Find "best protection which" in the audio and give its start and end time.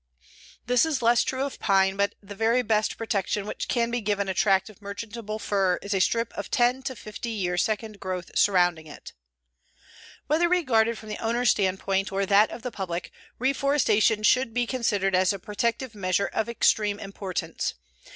2.63-3.67